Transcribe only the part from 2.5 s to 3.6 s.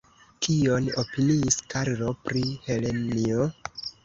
Helenjo?